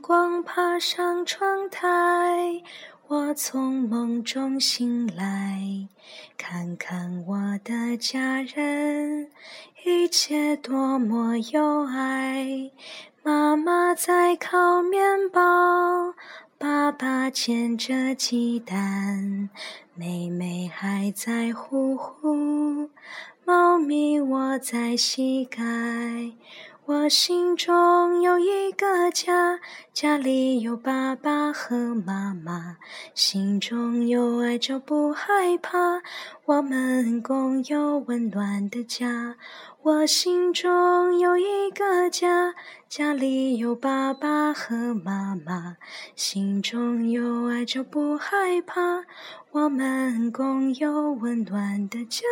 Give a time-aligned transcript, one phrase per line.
[0.00, 2.62] 光爬上窗台，
[3.06, 5.88] 我从梦中醒来，
[6.38, 9.30] 看看我的家人，
[9.84, 12.70] 一切多么有爱。
[13.22, 16.14] 妈妈在烤面包，
[16.56, 19.50] 爸爸煎着鸡蛋，
[19.94, 22.88] 妹妹还在呼呼，
[23.44, 25.60] 猫咪窝在膝盖。
[26.90, 29.60] 我心中有一个家，
[29.92, 32.78] 家里有爸爸和妈妈，
[33.14, 36.02] 心中有爱就不害怕，
[36.46, 39.36] 我们共有温暖的家。
[39.82, 42.56] 我心中有一个家，
[42.88, 45.76] 家里有爸爸和妈妈，
[46.16, 49.04] 心中有爱就不害怕，
[49.52, 52.26] 我们共有温暖的家。